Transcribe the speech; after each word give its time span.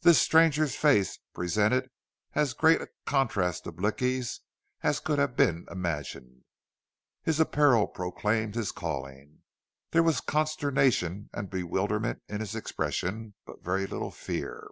This 0.00 0.18
stranger's 0.18 0.74
face 0.74 1.18
presented 1.34 1.90
as 2.32 2.54
great 2.54 2.80
a 2.80 2.88
contrast 3.04 3.64
to 3.64 3.72
Blicky's 3.72 4.40
as 4.82 5.00
could 5.00 5.18
have 5.18 5.36
been 5.36 5.66
imagined. 5.70 6.44
His 7.24 7.38
apparel 7.40 7.86
proclaimed 7.86 8.54
his 8.54 8.72
calling. 8.72 9.42
There 9.90 10.02
were 10.02 10.14
consternation 10.26 11.28
and 11.34 11.50
bewilderment 11.50 12.22
in 12.26 12.40
his 12.40 12.54
expression, 12.54 13.34
but 13.44 13.62
very 13.62 13.86
little 13.86 14.10
fear. 14.12 14.66